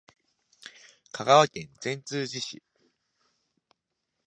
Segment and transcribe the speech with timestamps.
[1.11, 2.63] 香川県善通寺市